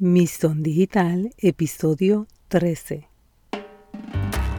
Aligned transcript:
Misión 0.00 0.62
Digital, 0.62 1.32
episodio 1.38 2.28
13. 2.46 3.08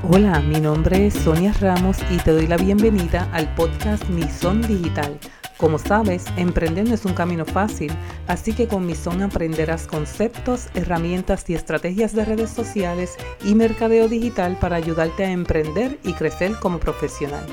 Hola, 0.10 0.42
mi 0.42 0.60
nombre 0.60 1.08
es 1.08 1.14
Sonia 1.14 1.54
Ramos 1.62 1.98
y 2.12 2.18
te 2.18 2.32
doy 2.32 2.46
la 2.46 2.58
bienvenida 2.58 3.24
al 3.32 3.56
podcast 3.56 4.04
Misión 4.10 4.62
Digital. 4.62 5.18
Como 5.56 5.80
sabes, 5.80 6.26
emprender 6.36 6.90
no 6.90 6.94
es 6.94 7.06
un 7.06 7.14
camino 7.14 7.46
fácil, 7.46 7.94
así 8.28 8.52
que 8.52 8.68
con 8.68 8.86
Mison 8.86 9.22
aprenderás 9.22 9.88
conceptos, 9.88 10.68
herramientas 10.74 11.50
y 11.50 11.54
estrategias 11.54 12.14
de 12.14 12.26
redes 12.26 12.50
sociales 12.50 13.16
y 13.46 13.56
mercadeo 13.56 14.10
digital 14.10 14.58
para 14.60 14.76
ayudarte 14.76 15.24
a 15.24 15.32
emprender 15.32 16.02
y 16.04 16.16
crecer 16.16 16.56
como 16.60 16.82
profesional. 16.82 17.48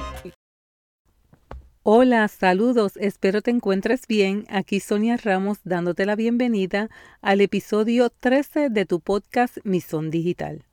Hola, 1.89 2.27
saludos, 2.27 2.97
espero 2.97 3.43
te 3.43 3.53
encuentres 3.53 4.09
bien. 4.09 4.45
Aquí 4.49 4.81
Sonia 4.81 5.17
Ramos 5.17 5.59
dándote 5.63 6.05
la 6.05 6.17
bienvenida 6.17 6.91
al 7.21 7.41
episodio 7.41 8.11
13 8.11 8.71
de 8.71 8.87
tu 8.87 8.99
podcast 8.99 9.59
Misión 9.63 10.11
Digital. 10.11 10.65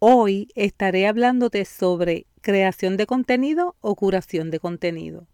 Hoy 0.00 0.48
estaré 0.56 1.06
hablándote 1.06 1.64
sobre 1.64 2.26
creación 2.40 2.96
de 2.96 3.06
contenido 3.06 3.76
o 3.80 3.94
curación 3.94 4.50
de 4.50 4.58
contenido. 4.58 5.28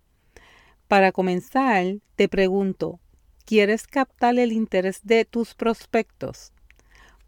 Para 0.87 1.13
comenzar, 1.13 1.97
te 2.15 2.29
pregunto, 2.29 3.01
¿quieres 3.47 3.87
captar 3.87 4.39
el 4.39 4.53
interés 4.53 5.01
de 5.03 5.25
tus 5.25 5.55
prospectos? 5.55 6.53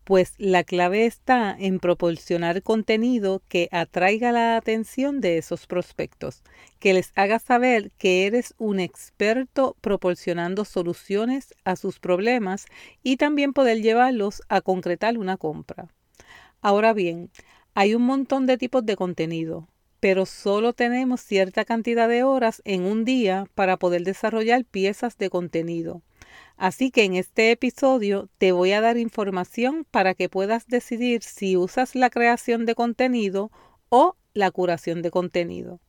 Pues 0.05 0.35
la 0.39 0.65
clave 0.65 1.07
está 1.07 1.57
en 1.59 1.79
proporcionar 1.79 2.63
contenido 2.63 3.43
que 3.49 3.69
atraiga 3.71 4.33
la 4.33 4.57
atención 4.57 5.21
de 5.21 5.39
esos 5.39 5.67
prospectos, 5.67 6.43
que 6.79 6.93
les 6.93 7.13
haga 7.15 7.39
saber 7.39 7.93
que 7.99 8.27
eres 8.27 8.55
un 8.59 8.81
experto 8.81 9.77
proporcionando 9.81 10.65
soluciones 10.65 11.55
a 11.65 11.77
sus 11.77 12.01
problemas 12.01 12.67
y 13.03 13.17
también 13.17 13.53
poder 13.53 13.81
llevarlos 13.81 14.43
a 14.49 14.61
concretar 14.61 15.19
una 15.19 15.37
compra. 15.37 15.89
Ahora 16.61 16.93
bien, 16.93 17.31
hay 17.75 17.95
un 17.95 18.03
montón 18.03 18.47
de 18.47 18.59
tipos 18.59 18.85
de 18.85 18.97
contenido, 18.97 19.69
pero 20.01 20.27
solo 20.27 20.73
tenemos 20.73 21.21
cierta 21.21 21.65
cantidad 21.65 22.09
de 22.09 22.25
horas 22.25 22.61
en 22.65 22.85
un 22.85 23.05
día 23.05 23.47
para 23.55 23.77
poder 23.77 24.03
desarrollar 24.03 24.65
piezas 24.65 25.17
de 25.17 25.31
contenido. 25.31 26.03
Así 26.57 26.91
que 26.91 27.05
en 27.05 27.15
este 27.15 27.51
episodio 27.51 28.29
te 28.39 28.53
voy 28.53 28.73
a 28.73 28.81
dar 28.81 28.97
información 28.97 29.87
para 29.91 30.15
que 30.15 30.29
puedas 30.29 30.67
decidir 30.67 31.23
si 31.23 31.57
usas 31.57 31.95
la 31.95 32.11
creación 32.11 32.67
de 32.67 32.75
contenido 32.75 33.51
o 33.89 34.17
la 34.35 34.51
curación 34.51 35.03
de 35.03 35.11
contenido. 35.11 35.81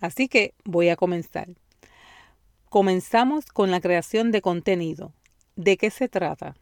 Así 0.00 0.28
que 0.28 0.54
voy 0.64 0.88
a 0.88 0.96
comenzar. 0.96 1.48
Comenzamos 2.68 3.46
con 3.46 3.70
la 3.70 3.80
creación 3.80 4.30
de 4.30 4.42
contenido. 4.42 5.12
¿De 5.56 5.76
qué 5.76 5.90
se 5.90 6.08
trata? 6.08 6.54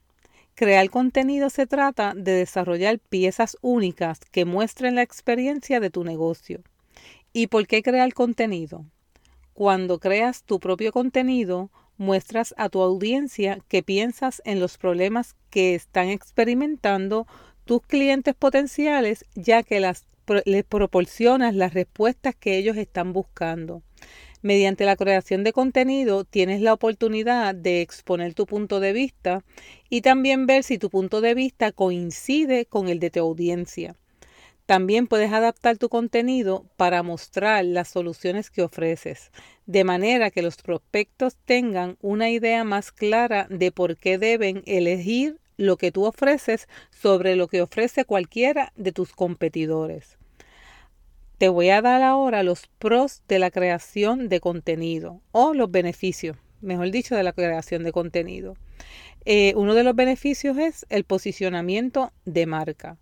Crear 0.54 0.88
contenido 0.88 1.50
se 1.50 1.66
trata 1.66 2.14
de 2.16 2.32
desarrollar 2.32 2.98
piezas 2.98 3.58
únicas 3.60 4.20
que 4.30 4.46
muestren 4.46 4.94
la 4.94 5.02
experiencia 5.02 5.80
de 5.80 5.90
tu 5.90 6.02
negocio. 6.02 6.62
¿Y 7.34 7.48
por 7.48 7.66
qué 7.66 7.82
crear 7.82 8.14
contenido? 8.14 8.86
Cuando 9.52 9.98
creas 9.98 10.44
tu 10.44 10.58
propio 10.58 10.92
contenido, 10.92 11.70
muestras 11.98 12.54
a 12.56 12.68
tu 12.68 12.82
audiencia 12.82 13.58
que 13.68 13.82
piensas 13.82 14.42
en 14.44 14.60
los 14.60 14.78
problemas 14.78 15.36
que 15.50 15.74
están 15.74 16.08
experimentando 16.08 17.26
tus 17.64 17.82
clientes 17.82 18.34
potenciales, 18.34 19.24
ya 19.34 19.62
que 19.62 19.80
les 19.80 20.64
proporcionas 20.64 21.54
las 21.54 21.74
respuestas 21.74 22.34
que 22.34 22.58
ellos 22.58 22.76
están 22.76 23.12
buscando. 23.12 23.82
Mediante 24.42 24.84
la 24.84 24.96
creación 24.96 25.42
de 25.42 25.52
contenido 25.52 26.24
tienes 26.24 26.60
la 26.60 26.72
oportunidad 26.72 27.54
de 27.54 27.80
exponer 27.80 28.34
tu 28.34 28.46
punto 28.46 28.78
de 28.78 28.92
vista 28.92 29.42
y 29.88 30.02
también 30.02 30.46
ver 30.46 30.62
si 30.62 30.78
tu 30.78 30.90
punto 30.90 31.20
de 31.20 31.34
vista 31.34 31.72
coincide 31.72 32.66
con 32.66 32.88
el 32.88 33.00
de 33.00 33.10
tu 33.10 33.20
audiencia. 33.20 33.96
También 34.66 35.06
puedes 35.06 35.32
adaptar 35.32 35.78
tu 35.78 35.88
contenido 35.88 36.66
para 36.76 37.04
mostrar 37.04 37.64
las 37.64 37.86
soluciones 37.86 38.50
que 38.50 38.62
ofreces, 38.62 39.30
de 39.66 39.84
manera 39.84 40.32
que 40.32 40.42
los 40.42 40.56
prospectos 40.56 41.36
tengan 41.44 41.96
una 42.02 42.30
idea 42.30 42.64
más 42.64 42.90
clara 42.90 43.46
de 43.48 43.70
por 43.70 43.96
qué 43.96 44.18
deben 44.18 44.64
elegir 44.66 45.38
lo 45.56 45.76
que 45.76 45.92
tú 45.92 46.04
ofreces 46.04 46.68
sobre 46.90 47.36
lo 47.36 47.46
que 47.46 47.62
ofrece 47.62 48.04
cualquiera 48.04 48.72
de 48.74 48.90
tus 48.90 49.12
competidores. 49.12 50.18
Te 51.38 51.48
voy 51.48 51.70
a 51.70 51.80
dar 51.80 52.02
ahora 52.02 52.42
los 52.42 52.66
pros 52.78 53.22
de 53.28 53.38
la 53.38 53.52
creación 53.52 54.28
de 54.28 54.40
contenido 54.40 55.20
o 55.30 55.54
los 55.54 55.70
beneficios, 55.70 56.36
mejor 56.60 56.90
dicho, 56.90 57.14
de 57.14 57.22
la 57.22 57.32
creación 57.32 57.84
de 57.84 57.92
contenido. 57.92 58.56
Eh, 59.24 59.52
uno 59.54 59.74
de 59.74 59.84
los 59.84 59.94
beneficios 59.94 60.58
es 60.58 60.86
el 60.88 61.04
posicionamiento 61.04 62.12
de 62.24 62.46
marca. 62.46 62.98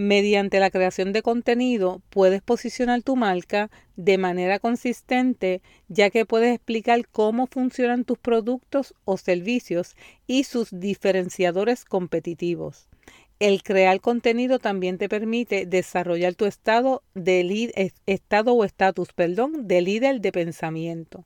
Mediante 0.00 0.60
la 0.60 0.70
creación 0.70 1.12
de 1.12 1.22
contenido 1.22 2.02
puedes 2.10 2.40
posicionar 2.40 3.02
tu 3.02 3.16
marca 3.16 3.68
de 3.96 4.16
manera 4.16 4.60
consistente 4.60 5.60
ya 5.88 6.08
que 6.10 6.24
puedes 6.24 6.54
explicar 6.54 7.08
cómo 7.08 7.48
funcionan 7.48 8.04
tus 8.04 8.16
productos 8.16 8.94
o 9.04 9.16
servicios 9.16 9.96
y 10.28 10.44
sus 10.44 10.68
diferenciadores 10.70 11.84
competitivos. 11.84 12.86
El 13.40 13.64
crear 13.64 14.00
contenido 14.00 14.60
también 14.60 14.98
te 14.98 15.08
permite 15.08 15.66
desarrollar 15.66 16.36
tu 16.36 16.44
estado, 16.44 17.02
de 17.14 17.92
estado 18.06 18.52
o 18.52 18.62
estatus 18.62 19.08
de 19.16 19.80
líder 19.80 20.20
de 20.20 20.30
pensamiento. 20.30 21.24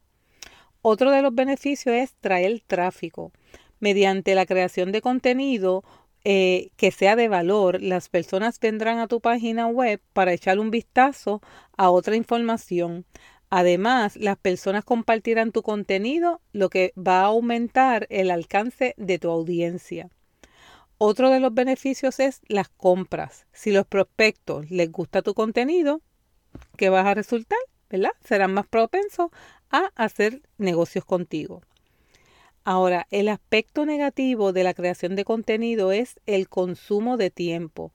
Otro 0.81 1.11
de 1.11 1.21
los 1.21 1.35
beneficios 1.35 1.95
es 1.95 2.15
traer 2.23 2.63
tráfico. 2.67 3.33
Mediante 3.81 4.35
la 4.35 4.47
creación 4.47 4.93
de 4.93 5.03
contenido 5.03 5.85
eh, 6.25 6.71
que 6.77 6.93
sea 6.93 7.17
de 7.17 7.29
valor, 7.29 7.83
las 7.83 8.09
personas 8.09 8.61
vendrán 8.61 8.99
a 8.99 9.09
tu 9.09 9.21
página 9.21 9.67
web 9.67 10.01
para 10.13 10.33
echar 10.33 10.59
un 10.59 10.71
vistazo 10.71 11.41
a 11.77 11.91
otra 11.91 12.17
información. 12.17 13.05
Además, 13.51 14.17
las 14.17 14.39
personas 14.39 14.85
compartirán 14.85 15.53
tu 15.53 15.63
contenido, 15.63 16.41
lo 16.53 16.71
que 16.71 16.93
va 16.97 17.21
a 17.21 17.27
aumentar 17.27 18.07
el 18.09 18.31
alcance 18.31 18.95
de 18.97 19.19
tu 19.19 19.31
audiencia. 19.31 20.11
Otro 20.97 21.31
de 21.31 21.41
los 21.41 21.53
beneficios 21.53 22.21
es 22.21 22.41
las 22.47 22.69
compras. 22.69 23.47
Si 23.53 23.73
los 23.73 23.87
prospectos 23.87 24.71
les 24.71 24.91
gusta 24.91 25.21
tu 25.21 25.35
contenido, 25.35 26.01
¿qué 26.77 26.89
vas 26.89 27.05
a 27.05 27.15
resultar? 27.15 27.59
¿Verdad? 27.91 28.13
Serán 28.25 28.55
más 28.55 28.69
propensos 28.69 29.31
a 29.71 29.91
hacer 29.97 30.43
negocios 30.59 31.05
contigo. 31.05 31.63
Ahora, 32.65 33.09
el 33.11 33.29
aspecto 33.29 33.87
negativo 33.87 34.53
de 34.53 34.63
la 34.63 34.73
creación 34.73 35.17
de 35.17 35.25
contenido 35.25 35.91
es 35.91 36.21
el 36.27 36.49
consumo 36.49 37.17
de 37.17 37.31
tiempo. 37.31 37.93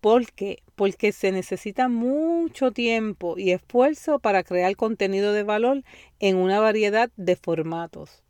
¿Por 0.00 0.30
qué? 0.32 0.62
Porque 0.76 1.12
se 1.12 1.32
necesita 1.32 1.88
mucho 1.88 2.70
tiempo 2.70 3.38
y 3.38 3.52
esfuerzo 3.52 4.18
para 4.18 4.42
crear 4.42 4.76
contenido 4.76 5.32
de 5.32 5.42
valor 5.42 5.84
en 6.18 6.36
una 6.36 6.60
variedad 6.60 7.10
de 7.16 7.36
formatos. 7.36 8.22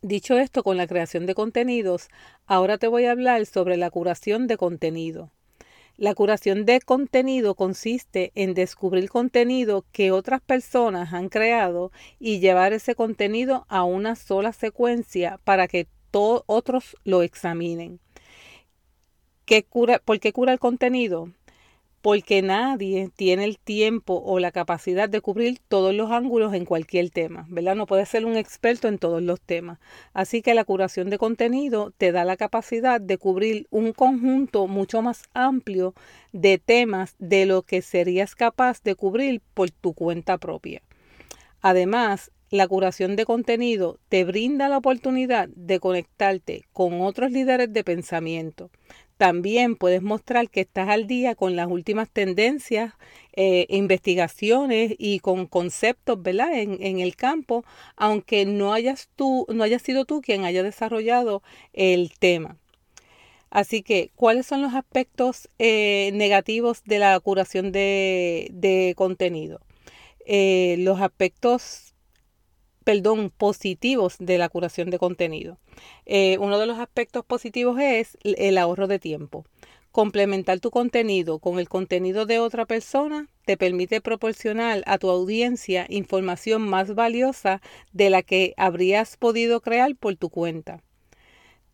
Dicho 0.00 0.38
esto 0.38 0.62
con 0.62 0.76
la 0.76 0.86
creación 0.86 1.26
de 1.26 1.34
contenidos, 1.34 2.08
ahora 2.46 2.78
te 2.78 2.88
voy 2.88 3.04
a 3.04 3.12
hablar 3.12 3.44
sobre 3.46 3.76
la 3.76 3.90
curación 3.90 4.46
de 4.46 4.56
contenido. 4.56 5.30
La 6.02 6.16
curación 6.16 6.64
de 6.66 6.80
contenido 6.80 7.54
consiste 7.54 8.32
en 8.34 8.54
descubrir 8.54 9.08
contenido 9.08 9.84
que 9.92 10.10
otras 10.10 10.40
personas 10.40 11.12
han 11.12 11.28
creado 11.28 11.92
y 12.18 12.40
llevar 12.40 12.72
ese 12.72 12.96
contenido 12.96 13.66
a 13.68 13.84
una 13.84 14.16
sola 14.16 14.52
secuencia 14.52 15.38
para 15.44 15.68
que 15.68 15.86
todos 16.10 16.42
otros 16.46 16.96
lo 17.04 17.22
examinen. 17.22 18.00
¿Qué 19.44 19.62
cura, 19.62 20.00
¿Por 20.04 20.18
qué 20.18 20.32
cura 20.32 20.52
el 20.52 20.58
contenido? 20.58 21.30
Porque 22.02 22.42
nadie 22.42 23.10
tiene 23.14 23.44
el 23.44 23.58
tiempo 23.58 24.20
o 24.26 24.40
la 24.40 24.50
capacidad 24.50 25.08
de 25.08 25.20
cubrir 25.20 25.60
todos 25.68 25.94
los 25.94 26.10
ángulos 26.10 26.52
en 26.52 26.64
cualquier 26.64 27.10
tema, 27.10 27.46
¿verdad? 27.48 27.76
No 27.76 27.86
puedes 27.86 28.08
ser 28.08 28.26
un 28.26 28.36
experto 28.36 28.88
en 28.88 28.98
todos 28.98 29.22
los 29.22 29.40
temas. 29.40 29.78
Así 30.12 30.42
que 30.42 30.54
la 30.54 30.64
curación 30.64 31.10
de 31.10 31.18
contenido 31.18 31.92
te 31.96 32.10
da 32.10 32.24
la 32.24 32.36
capacidad 32.36 33.00
de 33.00 33.18
cubrir 33.18 33.68
un 33.70 33.92
conjunto 33.92 34.66
mucho 34.66 35.00
más 35.00 35.22
amplio 35.32 35.94
de 36.32 36.58
temas 36.58 37.14
de 37.20 37.46
lo 37.46 37.62
que 37.62 37.82
serías 37.82 38.34
capaz 38.34 38.82
de 38.82 38.96
cubrir 38.96 39.40
por 39.54 39.70
tu 39.70 39.94
cuenta 39.94 40.38
propia. 40.38 40.82
Además, 41.60 42.32
la 42.50 42.68
curación 42.68 43.16
de 43.16 43.24
contenido 43.24 43.98
te 44.10 44.24
brinda 44.24 44.68
la 44.68 44.76
oportunidad 44.76 45.48
de 45.54 45.80
conectarte 45.80 46.64
con 46.72 47.00
otros 47.00 47.30
líderes 47.30 47.72
de 47.72 47.84
pensamiento, 47.84 48.70
también 49.22 49.76
puedes 49.76 50.02
mostrar 50.02 50.50
que 50.50 50.62
estás 50.62 50.88
al 50.88 51.06
día 51.06 51.36
con 51.36 51.54
las 51.54 51.68
últimas 51.68 52.10
tendencias, 52.10 52.94
eh, 53.34 53.66
investigaciones 53.68 54.96
y 54.98 55.20
con 55.20 55.46
conceptos, 55.46 56.20
¿verdad? 56.20 56.52
En, 56.54 56.98
el 56.98 57.14
campo, 57.14 57.64
aunque 57.94 58.46
no 58.46 58.72
hayas 58.72 59.08
tú, 59.14 59.46
no 59.48 59.64
sido 59.78 60.06
tú 60.06 60.22
quien 60.22 60.44
haya 60.44 60.64
desarrollado 60.64 61.40
el 61.72 62.10
tema. 62.18 62.56
Así 63.48 63.82
que, 63.84 64.10
¿cuáles 64.16 64.44
son 64.46 64.60
los 64.60 64.74
aspectos 64.74 65.48
eh, 65.60 66.10
negativos 66.14 66.82
de 66.84 66.98
la 66.98 67.20
curación 67.20 67.70
de, 67.70 68.92
contenido? 68.96 69.60
Eh, 70.26 70.74
los 70.80 71.00
aspectos 71.00 71.91
perdón, 72.84 73.30
positivos 73.30 74.16
de 74.18 74.38
la 74.38 74.48
curación 74.48 74.90
de 74.90 74.98
contenido. 74.98 75.58
Eh, 76.06 76.38
uno 76.38 76.58
de 76.58 76.66
los 76.66 76.78
aspectos 76.78 77.24
positivos 77.24 77.78
es 77.80 78.18
el 78.22 78.58
ahorro 78.58 78.86
de 78.86 78.98
tiempo. 78.98 79.44
Complementar 79.92 80.58
tu 80.58 80.70
contenido 80.70 81.38
con 81.38 81.58
el 81.58 81.68
contenido 81.68 82.24
de 82.24 82.38
otra 82.38 82.64
persona 82.64 83.28
te 83.44 83.58
permite 83.58 84.00
proporcionar 84.00 84.82
a 84.86 84.96
tu 84.96 85.10
audiencia 85.10 85.86
información 85.90 86.62
más 86.62 86.94
valiosa 86.94 87.60
de 87.92 88.08
la 88.08 88.22
que 88.22 88.54
habrías 88.56 89.16
podido 89.18 89.60
crear 89.60 89.94
por 89.96 90.16
tu 90.16 90.30
cuenta. 90.30 90.82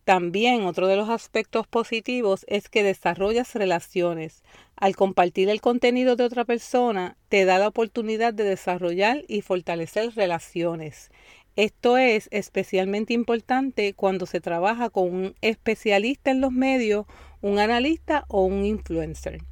También 0.09 0.63
otro 0.63 0.87
de 0.87 0.95
los 0.95 1.07
aspectos 1.07 1.67
positivos 1.67 2.43
es 2.47 2.67
que 2.67 2.81
desarrollas 2.81 3.53
relaciones. 3.53 4.41
Al 4.75 4.95
compartir 4.95 5.49
el 5.49 5.61
contenido 5.61 6.15
de 6.15 6.23
otra 6.23 6.45
persona, 6.45 7.15
te 7.27 7.45
da 7.45 7.59
la 7.59 7.67
oportunidad 7.67 8.33
de 8.33 8.43
desarrollar 8.43 9.23
y 9.27 9.41
fortalecer 9.41 10.15
relaciones. 10.15 11.11
Esto 11.55 11.99
es 11.99 12.27
especialmente 12.31 13.13
importante 13.13 13.93
cuando 13.93 14.25
se 14.25 14.41
trabaja 14.41 14.89
con 14.89 15.13
un 15.13 15.35
especialista 15.41 16.31
en 16.31 16.41
los 16.41 16.53
medios 16.53 17.05
un 17.41 17.59
analista 17.59 18.25
o 18.29 18.45
un 18.45 18.65
influencer. 18.65 19.43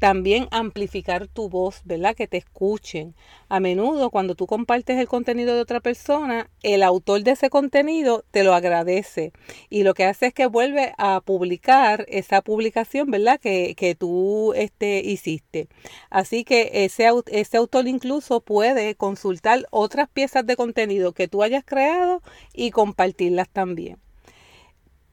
También 0.00 0.48
amplificar 0.50 1.28
tu 1.28 1.50
voz, 1.50 1.82
¿verdad? 1.84 2.16
Que 2.16 2.26
te 2.26 2.38
escuchen. 2.38 3.14
A 3.50 3.60
menudo 3.60 4.08
cuando 4.08 4.34
tú 4.34 4.46
compartes 4.46 4.98
el 4.98 5.08
contenido 5.08 5.54
de 5.54 5.60
otra 5.60 5.80
persona, 5.80 6.48
el 6.62 6.82
autor 6.82 7.22
de 7.22 7.32
ese 7.32 7.50
contenido 7.50 8.24
te 8.30 8.42
lo 8.42 8.54
agradece 8.54 9.32
y 9.68 9.82
lo 9.82 9.92
que 9.92 10.06
hace 10.06 10.28
es 10.28 10.34
que 10.34 10.46
vuelve 10.46 10.94
a 10.96 11.20
publicar 11.20 12.06
esa 12.08 12.40
publicación, 12.40 13.10
¿verdad? 13.10 13.38
Que, 13.38 13.74
que 13.76 13.94
tú 13.94 14.54
este, 14.56 15.02
hiciste. 15.04 15.68
Así 16.08 16.44
que 16.44 16.70
ese, 16.84 17.06
ese 17.26 17.58
autor 17.58 17.86
incluso 17.86 18.40
puede 18.40 18.94
consultar 18.94 19.66
otras 19.70 20.08
piezas 20.08 20.46
de 20.46 20.56
contenido 20.56 21.12
que 21.12 21.28
tú 21.28 21.42
hayas 21.42 21.62
creado 21.62 22.22
y 22.54 22.70
compartirlas 22.70 23.50
también. 23.50 23.98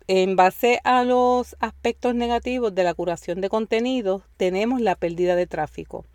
En 0.09 0.38
base 0.38 0.80
a 0.86 1.04
los 1.04 1.57
aspectos 1.59 2.15
negativos 2.15 2.74
de 2.74 2.86
la 2.86 2.94
curación 2.94 3.42
de 3.42 3.50
contenidos, 3.50 4.21
tenemos 4.38 4.80
la 4.80 4.95
pérdida 4.95 5.36
de 5.36 5.48
tráfico. 5.48 6.06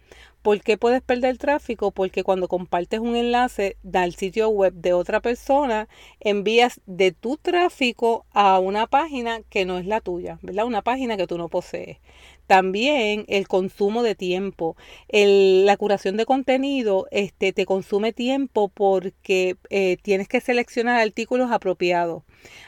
¿Por 0.41 0.63
qué 0.63 0.79
puedes 0.79 1.03
perder 1.03 1.37
tráfico? 1.37 1.91
Porque 1.91 2.25
cuando 2.25 2.49
compartes 2.49 3.01
un 3.01 3.17
enlace 3.17 3.77
al 3.93 4.15
sitio 4.15 4.49
web 4.49 4.73
de 4.73 4.95
otra 4.95 5.21
persona, 5.21 5.89
envías 6.21 6.81
de 6.87 7.13
tu 7.13 7.37
tráfico 7.37 8.25
a 8.33 8.59
una 8.61 8.87
página 8.87 9.43
que 9.51 9.67
no 9.67 9.77
es 9.77 9.85
la 9.85 10.01
tuya, 10.01 10.39
¿verdad? 10.41 10.65
Una 10.65 10.81
página 10.81 11.19
que 11.19 11.27
tú 11.27 11.37
no 11.37 11.51
posees. 11.51 11.99
También 12.47 13.27
el 13.29 13.47
consumo 13.47 14.03
de 14.03 14.15
tiempo. 14.15 14.75
la 15.11 15.77
curación 15.77 16.17
de 16.17 16.25
contenido 16.25 17.09
este, 17.11 17.53
te 17.53 17.67
consume 17.67 18.15
tiempo 18.15 18.69
porque 18.69 19.57
eh, 19.69 19.99
tienes 20.03 20.29
que 20.29 20.41
seleccionar 20.41 20.99
artículos 20.99 21.53
apropiados. 21.53 22.23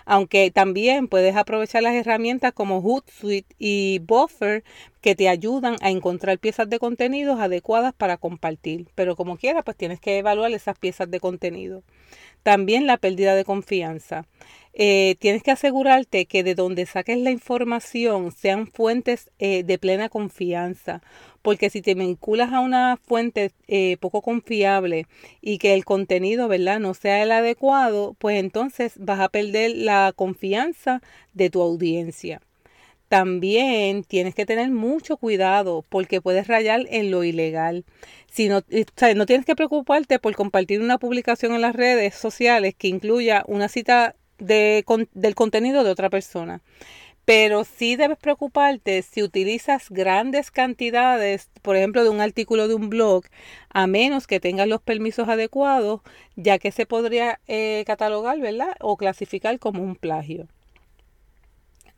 Aunque 0.04 0.50
también 0.50 1.08
puedes 1.08 1.36
aprovechar 1.36 1.82
las 1.82 1.94
herramientas 1.94 2.52
como 2.52 2.80
Hootsuite 2.80 3.54
y 3.58 4.00
Buffer 4.00 4.64
que 5.00 5.14
te 5.14 5.28
ayudan 5.28 5.76
a 5.80 5.90
encontrar 5.90 6.38
piezas 6.38 6.68
de 6.70 6.78
contenidos 6.78 7.40
adecuadas 7.40 7.94
para 7.94 8.16
compartir. 8.16 8.88
Pero 8.94 9.16
como 9.16 9.36
quiera, 9.36 9.62
pues 9.62 9.76
tienes 9.76 10.00
que 10.00 10.18
evaluar 10.18 10.52
esas 10.52 10.78
piezas 10.78 11.10
de 11.10 11.20
contenido. 11.20 11.82
También 12.42 12.86
la 12.86 12.98
pérdida 12.98 13.34
de 13.34 13.44
confianza. 13.44 14.26
Eh, 14.74 15.14
tienes 15.20 15.42
que 15.42 15.52
asegurarte 15.52 16.26
que 16.26 16.42
de 16.42 16.56
donde 16.56 16.84
saques 16.84 17.18
la 17.18 17.30
información 17.30 18.32
sean 18.32 18.66
fuentes 18.66 19.30
eh, 19.38 19.62
de 19.62 19.78
plena 19.78 20.08
confianza, 20.08 21.00
porque 21.44 21.68
si 21.68 21.82
te 21.82 21.94
vinculas 21.94 22.54
a 22.54 22.60
una 22.60 22.96
fuente 22.96 23.52
eh, 23.68 23.98
poco 24.00 24.22
confiable 24.22 25.06
y 25.42 25.58
que 25.58 25.74
el 25.74 25.84
contenido, 25.84 26.48
¿verdad?, 26.48 26.80
no 26.80 26.94
sea 26.94 27.22
el 27.22 27.30
adecuado, 27.32 28.16
pues 28.18 28.40
entonces 28.40 28.94
vas 28.96 29.20
a 29.20 29.28
perder 29.28 29.72
la 29.76 30.14
confianza 30.16 31.02
de 31.34 31.50
tu 31.50 31.60
audiencia. 31.60 32.40
También 33.08 34.04
tienes 34.04 34.34
que 34.34 34.46
tener 34.46 34.70
mucho 34.70 35.18
cuidado 35.18 35.84
porque 35.90 36.22
puedes 36.22 36.48
rayar 36.48 36.86
en 36.88 37.10
lo 37.10 37.24
ilegal. 37.24 37.84
Si 38.32 38.48
no, 38.48 38.62
no 39.14 39.26
tienes 39.26 39.44
que 39.44 39.54
preocuparte 39.54 40.18
por 40.18 40.34
compartir 40.34 40.80
una 40.80 40.96
publicación 40.96 41.52
en 41.52 41.60
las 41.60 41.76
redes 41.76 42.14
sociales 42.14 42.74
que 42.74 42.88
incluya 42.88 43.44
una 43.46 43.68
cita 43.68 44.16
de, 44.38 44.82
del 45.12 45.34
contenido 45.34 45.84
de 45.84 45.90
otra 45.90 46.08
persona. 46.08 46.62
Pero 47.24 47.64
sí 47.64 47.96
debes 47.96 48.18
preocuparte 48.18 49.00
si 49.02 49.22
utilizas 49.22 49.88
grandes 49.88 50.50
cantidades, 50.50 51.50
por 51.62 51.76
ejemplo, 51.76 52.04
de 52.04 52.10
un 52.10 52.20
artículo 52.20 52.68
de 52.68 52.74
un 52.74 52.90
blog, 52.90 53.24
a 53.70 53.86
menos 53.86 54.26
que 54.26 54.40
tengas 54.40 54.68
los 54.68 54.82
permisos 54.82 55.28
adecuados, 55.28 56.02
ya 56.36 56.58
que 56.58 56.70
se 56.70 56.84
podría 56.84 57.40
eh, 57.46 57.84
catalogar, 57.86 58.38
¿verdad? 58.40 58.76
O 58.80 58.96
clasificar 58.96 59.58
como 59.58 59.82
un 59.82 59.96
plagio. 59.96 60.48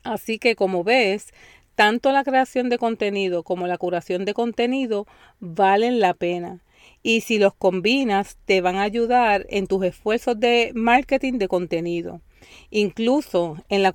Así 0.03 0.39
que 0.39 0.55
como 0.55 0.85
ves, 0.85 1.33
tanto 1.75 2.11
la 2.11 2.23
creación 2.23 2.69
de 2.69 2.77
contenido 2.77 3.43
como 3.43 3.67
la 3.67 3.77
curación 3.77 4.23
de 4.23 4.33
contenido 4.33 5.05
valen 5.39 5.99
la 5.99 6.13
pena 6.13 6.61
y 7.03 7.21
si 7.21 7.37
los 7.37 7.53
combinas 7.53 8.37
te 8.45 8.61
van 8.61 8.77
a 8.77 8.83
ayudar 8.83 9.45
en 9.49 9.67
tus 9.67 9.83
esfuerzos 9.83 10.39
de 10.39 10.71
marketing 10.73 11.33
de 11.33 11.47
contenido. 11.47 12.21
Incluso 12.69 13.57
en 13.69 13.83
la, 13.83 13.91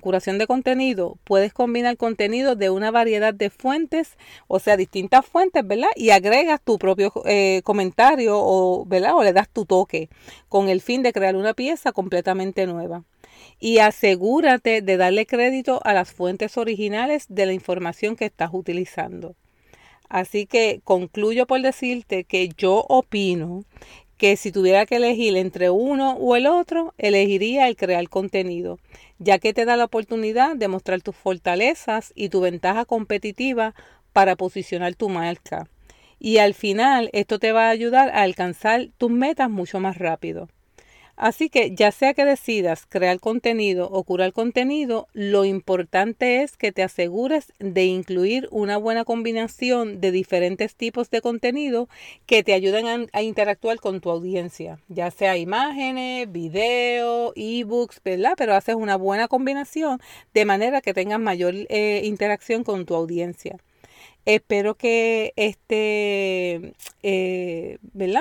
curación 0.00 0.38
de 0.38 0.46
contenido 0.46 1.18
puedes 1.24 1.52
combinar 1.52 1.96
contenido 1.96 2.54
de 2.54 2.70
una 2.70 2.90
variedad 2.90 3.34
de 3.34 3.50
fuentes, 3.50 4.16
o 4.46 4.58
sea, 4.58 4.76
distintas 4.76 5.26
fuentes, 5.26 5.66
¿verdad? 5.66 5.88
Y 5.96 6.10
agregas 6.10 6.60
tu 6.62 6.78
propio 6.78 7.12
eh, 7.26 7.62
comentario 7.64 8.38
o, 8.38 8.84
¿verdad? 8.86 9.14
o 9.16 9.24
le 9.24 9.32
das 9.32 9.48
tu 9.48 9.64
toque 9.64 10.08
con 10.48 10.68
el 10.68 10.80
fin 10.80 11.02
de 11.02 11.12
crear 11.12 11.36
una 11.36 11.54
pieza 11.54 11.92
completamente 11.92 12.66
nueva. 12.66 13.04
Y 13.58 13.78
asegúrate 13.78 14.82
de 14.82 14.96
darle 14.96 15.26
crédito 15.26 15.80
a 15.84 15.92
las 15.92 16.12
fuentes 16.12 16.56
originales 16.56 17.26
de 17.28 17.46
la 17.46 17.52
información 17.52 18.16
que 18.16 18.26
estás 18.26 18.50
utilizando. 18.52 19.34
Así 20.08 20.46
que 20.46 20.82
concluyo 20.84 21.46
por 21.46 21.62
decirte 21.62 22.24
que 22.24 22.50
yo 22.56 22.84
opino 22.88 23.64
que 24.22 24.36
si 24.36 24.52
tuviera 24.52 24.86
que 24.86 24.94
elegir 24.94 25.36
entre 25.36 25.70
uno 25.70 26.12
o 26.12 26.36
el 26.36 26.46
otro, 26.46 26.94
elegiría 26.96 27.66
el 27.66 27.74
crear 27.74 28.08
contenido, 28.08 28.78
ya 29.18 29.40
que 29.40 29.52
te 29.52 29.64
da 29.64 29.76
la 29.76 29.86
oportunidad 29.86 30.54
de 30.54 30.68
mostrar 30.68 31.02
tus 31.02 31.16
fortalezas 31.16 32.12
y 32.14 32.28
tu 32.28 32.40
ventaja 32.40 32.84
competitiva 32.84 33.74
para 34.12 34.36
posicionar 34.36 34.94
tu 34.94 35.08
marca. 35.08 35.68
Y 36.20 36.38
al 36.38 36.54
final 36.54 37.10
esto 37.12 37.40
te 37.40 37.50
va 37.50 37.66
a 37.66 37.70
ayudar 37.70 38.10
a 38.10 38.22
alcanzar 38.22 38.90
tus 38.96 39.10
metas 39.10 39.50
mucho 39.50 39.80
más 39.80 39.98
rápido. 39.98 40.48
Así 41.16 41.50
que 41.50 41.74
ya 41.74 41.92
sea 41.92 42.14
que 42.14 42.24
decidas 42.24 42.86
crear 42.88 43.20
contenido 43.20 43.88
o 43.90 44.02
curar 44.02 44.32
contenido, 44.32 45.08
lo 45.12 45.44
importante 45.44 46.42
es 46.42 46.56
que 46.56 46.72
te 46.72 46.82
asegures 46.82 47.52
de 47.58 47.84
incluir 47.84 48.48
una 48.50 48.76
buena 48.76 49.04
combinación 49.04 50.00
de 50.00 50.10
diferentes 50.10 50.74
tipos 50.74 51.10
de 51.10 51.20
contenido 51.20 51.88
que 52.26 52.42
te 52.42 52.54
ayuden 52.54 53.08
a, 53.12 53.22
interactuar 53.22 53.78
con 53.78 54.00
tu 54.00 54.10
audiencia, 54.10 54.78
ya 54.88 55.10
sea 55.10 55.36
imágenes, 55.36 56.30
video, 56.32 57.32
ebooks, 57.36 58.00
¿verdad? 58.02 58.34
Pero 58.36 58.54
haces 58.54 58.74
una 58.74 58.96
buena 58.96 59.28
combinación 59.28 60.00
de 60.34 60.44
manera 60.44 60.80
que 60.80 60.94
tengas 60.94 61.20
mayor 61.20 61.54
eh, 61.68 62.02
interacción 62.04 62.64
con 62.64 62.86
tu 62.86 62.94
audiencia. 62.94 63.58
Espero 64.24 64.76
que 64.76 65.32
este 65.34 66.74
eh, 67.02 67.78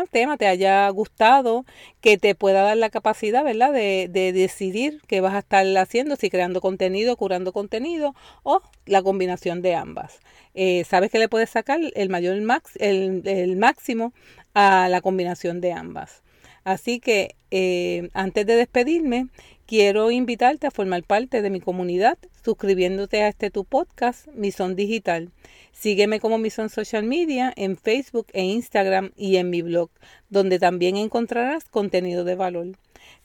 tema 0.09 0.37
te 0.37 0.47
haya 0.47 0.89
gustado, 0.89 1.63
que 2.01 2.17
te 2.17 2.33
pueda 2.33 2.63
dar 2.63 2.77
la 2.77 2.89
capacidad 2.89 3.43
¿verdad? 3.43 3.71
De, 3.71 4.09
decidir 4.11 5.01
qué 5.07 5.21
vas 5.21 5.35
a 5.35 5.39
estar 5.39 5.65
haciendo, 5.77 6.15
si 6.15 6.31
creando 6.31 6.59
contenido, 6.59 7.15
curando 7.17 7.53
contenido 7.53 8.15
o 8.41 8.61
la 8.87 9.03
combinación 9.03 9.61
de 9.61 9.75
ambas. 9.75 10.19
Eh, 10.55 10.85
sabes 10.85 11.11
que 11.11 11.19
le 11.19 11.29
puedes 11.29 11.51
sacar 11.51 11.79
el 11.93 12.09
mayor 12.09 12.39
max, 12.41 12.71
el, 12.79 13.55
máximo 13.57 14.13
a 14.55 14.89
la 14.89 15.01
combinación 15.01 15.61
de 15.61 15.73
ambas. 15.73 16.23
Así 16.63 16.99
que 16.99 17.35
eh, 17.51 18.09
antes 18.13 18.45
de 18.47 18.55
despedirme, 18.55 19.27
quiero 19.71 20.11
invitarte 20.11 20.67
a 20.67 20.71
formar 20.71 21.01
parte 21.01 21.41
de 21.41 21.49
mi 21.49 21.61
comunidad 21.61 22.17
suscribiéndote 22.43 23.21
a 23.21 23.29
este 23.29 23.51
tu 23.51 23.63
podcast, 23.63 24.27
Mison 24.33 24.75
Digital. 24.75 25.31
Sígueme 25.71 26.19
como 26.19 26.37
Mison 26.37 26.67
Social 26.67 27.05
Media 27.05 27.53
en 27.55 27.77
Facebook 27.77 28.27
e 28.33 28.43
Instagram 28.43 29.11
y 29.15 29.37
en 29.37 29.49
mi 29.49 29.61
blog, 29.61 29.89
donde 30.27 30.59
también 30.59 30.97
encontrarás 30.97 31.63
contenido 31.63 32.25
de 32.25 32.35
valor. 32.35 32.67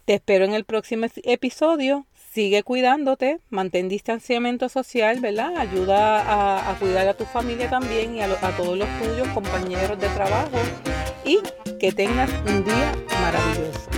Te 0.04 0.14
espero 0.14 0.44
en 0.44 0.54
el 0.54 0.64
próximo 0.64 1.08
episodio. 1.24 2.06
Sigue 2.32 2.62
cuidándote, 2.62 3.40
mantén 3.50 3.88
distanciamiento 3.88 4.68
social, 4.68 5.18
¿verdad? 5.18 5.56
Ayuda 5.56 6.70
a, 6.70 6.78
cuidar 6.78 7.08
a 7.08 7.14
tu 7.14 7.24
familia 7.24 7.68
también 7.68 8.14
y 8.14 8.20
a, 8.20 8.26
a 8.26 8.56
todos 8.56 8.78
los 8.78 8.88
tuyos, 9.00 9.26
compañeros 9.34 9.98
de 9.98 10.08
trabajo. 10.10 10.58
Y 11.24 11.40
que 11.80 11.90
tengas 11.90 12.30
un 12.46 12.64
día 12.64 12.92
maravilloso. 13.20 13.95